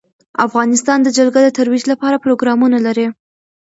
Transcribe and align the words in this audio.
افغانستان 0.45 0.97
د 1.03 1.07
جلګه 1.17 1.39
د 1.43 1.49
ترویج 1.57 1.83
لپاره 1.91 2.21
پروګرامونه 2.23 2.77
لري. 2.85 3.07